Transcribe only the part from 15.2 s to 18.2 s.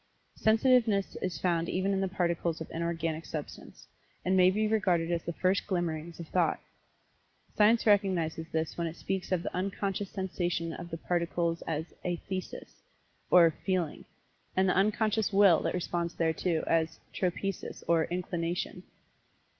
Will that responds thereto, as tropesis, or